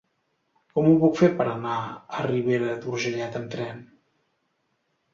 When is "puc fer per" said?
1.03-1.47